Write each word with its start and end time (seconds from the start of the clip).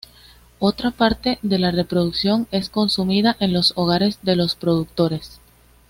Otra 0.57 0.89
parte 0.89 1.37
de 1.43 1.59
la 1.59 1.71
producción 1.83 2.47
es 2.49 2.71
consumida 2.71 3.37
en 3.39 3.53
los 3.53 3.73
hogares 3.75 4.17
de 4.23 4.35
los 4.35 4.55
productores. 4.55 5.39